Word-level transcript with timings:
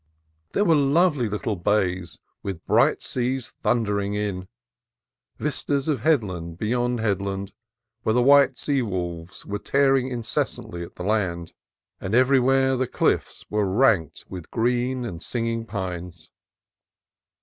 There 0.53 0.65
were 0.65 0.73
lovely 0.73 1.29
little 1.29 1.55
bays 1.55 2.17
with 2.41 2.65
bright 2.65 3.03
seas 3.03 3.49
thun 3.61 3.83
dering 3.83 4.15
in; 4.15 4.47
vistas 5.37 5.87
of 5.87 5.99
headland 5.99 6.57
beyond 6.57 6.99
headland 6.99 7.53
where 8.01 8.13
the 8.15 8.21
white 8.23 8.57
sea 8.57 8.81
wolves 8.81 9.45
were 9.45 9.59
tearing 9.59 10.07
incessantly 10.07 10.81
at 10.81 10.95
the 10.95 11.03
land; 11.03 11.53
and 11.99 12.15
everywhere 12.15 12.75
the 12.75 12.87
cliffs 12.87 13.45
were 13.51 13.67
ranked 13.71 14.25
with 14.27 14.49
green 14.49 15.05
and 15.05 15.21
singing 15.21 15.67
pines. 15.67 16.31